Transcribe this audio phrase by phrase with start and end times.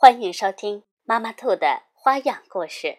[0.00, 2.98] 欢迎收听妈妈兔的花样故事。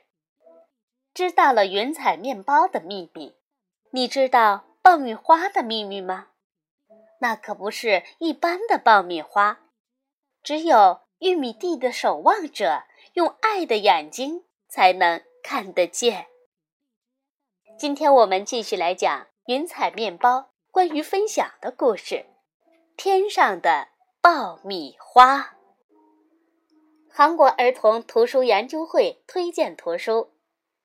[1.14, 3.38] 知道了云彩面包的秘密，
[3.92, 6.28] 你知道爆米花的秘密吗？
[7.22, 9.62] 那可不是一般的爆米花，
[10.44, 16.28] 只有玉米地的守望者用爱的眼睛才能看得见。
[17.78, 22.26] 今天我们继续来讲云彩面包关于分享的故事——
[22.98, 23.88] 天上的
[24.20, 25.56] 爆米花。
[27.20, 30.32] 韩国儿童图书研究会推荐图书，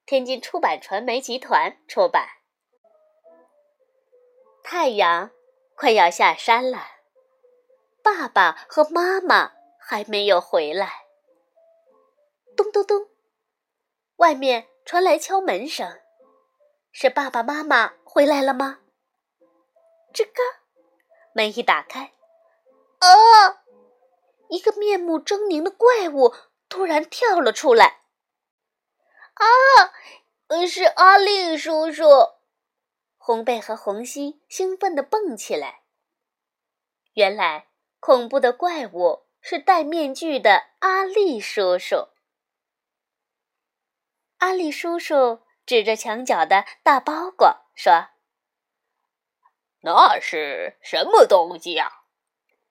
[0.04, 2.26] 天津出版传媒集团出版。
[4.64, 5.30] 太阳
[5.76, 6.88] 快要下山了，
[8.02, 11.04] 爸爸和妈妈还没有回来。
[12.56, 13.06] 咚咚咚，
[14.16, 16.00] 外面传来敲门声，
[16.91, 18.80] 是爸爸妈妈回来了吗？
[20.12, 20.42] 吱嘎，
[21.32, 22.10] 门一打开，
[22.98, 23.62] 啊！
[24.55, 26.33] 一个面目狰狞的怪物
[26.69, 28.02] 突然跳了出来！
[29.34, 29.44] 啊，
[30.69, 32.05] 是阿力叔叔！
[33.19, 35.82] 红贝和红西兴奋地蹦起来。
[37.14, 37.66] 原来，
[37.98, 42.10] 恐怖的怪物是戴面具的阿力叔叔。
[44.38, 48.10] 阿力叔叔指着墙角的大包裹说
[49.82, 52.02] ：“那是什么东西呀？”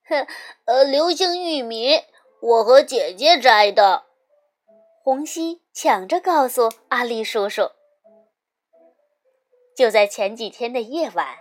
[0.05, 0.27] 哼，
[0.65, 2.01] 呃，流星玉米，
[2.41, 4.03] 我和姐姐摘的。
[5.01, 7.71] 红西抢着告诉阿力叔叔。
[9.75, 11.37] 就在前几天的夜晚，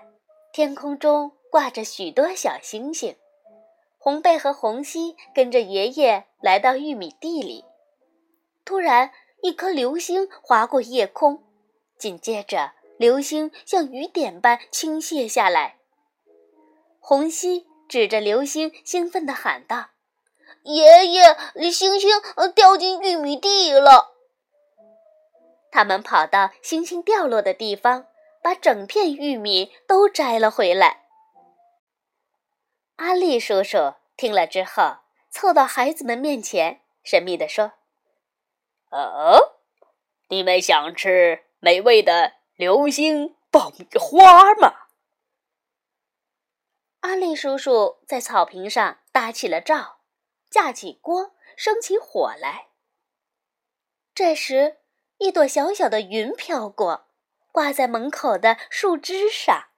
[0.52, 3.16] 天空中挂着许多小星星。
[3.98, 7.64] 红贝和红西跟着爷爷来到玉米地里，
[8.64, 11.44] 突然一颗流星划过夜空，
[11.98, 15.78] 紧接着流星像雨点般倾泻下来。
[16.98, 17.66] 红西。
[17.92, 19.90] 指着流星，兴奋地喊道
[20.64, 21.36] ：“爷爷，
[21.70, 22.10] 星星
[22.54, 24.14] 掉进玉米地了！”
[25.70, 28.06] 他们跑到星星掉落的地方，
[28.42, 31.02] 把整片玉米都摘了回来。
[32.96, 37.72] 阿力叔叔听了之后，凑到孩子们面前，神秘地说
[38.88, 39.58] ：“哦，
[40.30, 44.76] 你们想吃美味的流星爆米花吗？”
[47.02, 49.98] 阿力叔叔在草坪上搭起了灶，
[50.48, 52.68] 架起锅，生起火来。
[54.14, 54.78] 这时，
[55.18, 57.08] 一朵小小的云飘过，
[57.50, 59.70] 挂在门口的树枝上。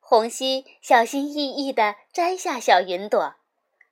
[0.00, 3.36] 红西小心翼翼地摘下小云朵，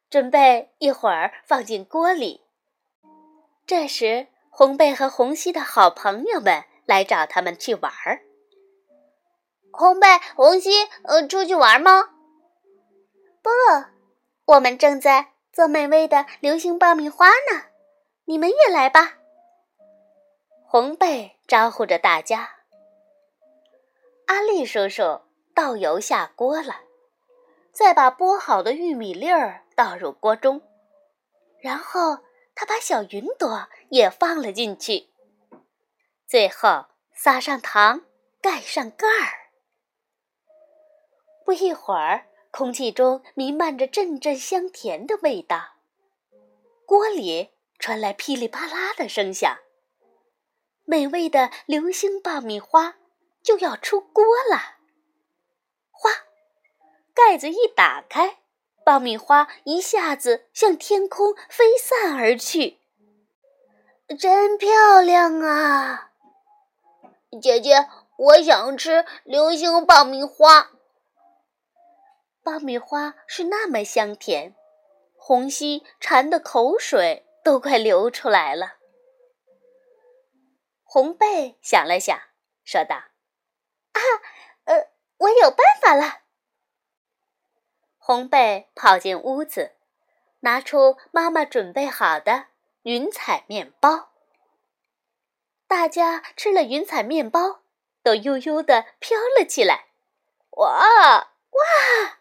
[0.08, 2.46] 准备一会儿放进锅里。
[3.66, 8.22] 这时，红贝和红西的好朋友们来找他们去玩儿。
[9.72, 10.06] 红贝、
[10.36, 10.70] 红西，
[11.04, 12.10] 呃，出去玩吗？
[13.42, 13.50] 不，
[14.44, 17.64] 我们正在做美味的流星爆米花呢。
[18.26, 19.18] 你们也来吧。
[20.64, 22.50] 红贝招呼着大家。
[24.26, 25.20] 阿力叔叔
[25.54, 26.76] 倒油下锅了，
[27.72, 30.62] 再把剥好的玉米粒儿倒入锅中，
[31.60, 32.18] 然后
[32.54, 35.10] 他把小云朵也放了进去，
[36.26, 38.02] 最后撒上糖，
[38.40, 39.41] 盖上盖儿。
[41.44, 45.74] 不一会儿，空气中弥漫着阵阵香甜的味道，
[46.86, 49.58] 锅里传来噼里啪啦的声响。
[50.84, 52.96] 美味的流星爆米花
[53.42, 54.76] 就要出锅了！
[55.90, 56.10] 哗，
[57.14, 58.38] 盖子一打开，
[58.84, 62.78] 爆米花一下子向天空飞散而去。
[64.18, 66.10] 真漂亮啊！
[67.40, 67.88] 姐姐，
[68.18, 70.70] 我想吃流星爆米花。
[72.42, 74.56] 爆米花是那么香甜，
[75.16, 78.78] 红西馋的口水都快流出来了。
[80.82, 82.20] 红贝想了想，
[82.64, 82.96] 说道
[83.94, 84.00] ：“啊，
[84.64, 86.22] 呃，我有办法了。”
[87.96, 89.76] 红贝跑进屋子，
[90.40, 92.46] 拿出妈妈准备好的
[92.82, 94.10] 云彩面包。
[95.68, 97.62] 大家吃了云彩面包，
[98.02, 99.86] 都悠悠的飘了起来。
[100.50, 100.68] 哇
[101.50, 102.18] 哇！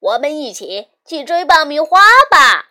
[0.00, 2.00] 我们一起去追爆米花
[2.30, 2.70] 吧！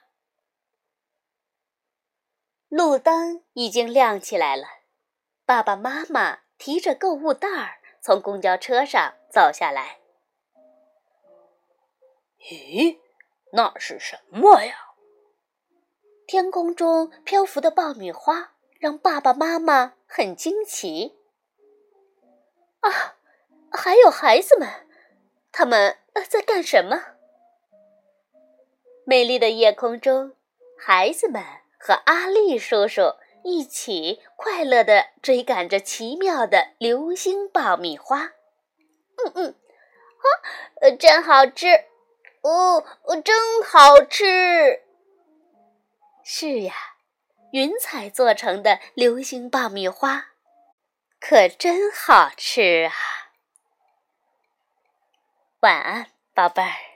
[2.68, 4.68] 路灯已经亮起来了，
[5.46, 10.00] 爸爸妈妈提着购物袋儿从公交车上走下来。
[12.40, 13.00] 咦，
[13.52, 14.76] 那是什么呀？
[16.26, 21.20] 天空中漂浮的爆米花让爸爸妈妈很惊奇。
[22.80, 23.18] 啊，
[23.72, 24.88] 还有孩子们，
[25.52, 27.19] 他们在干什么？
[29.10, 30.36] 美丽的夜空中，
[30.78, 31.44] 孩子们
[31.80, 38.26] 和阿力叔叔一起快乐地追赶着奇妙的流星爆米花。
[39.18, 39.56] 嗯嗯，
[40.20, 41.66] 啊，真好吃！
[42.42, 42.86] 哦，
[43.26, 44.84] 真好吃！
[46.24, 46.76] 是呀，
[47.52, 50.28] 云彩做成的流星爆米花，
[51.20, 52.94] 可真好吃啊！
[55.62, 56.89] 晚安，宝贝儿。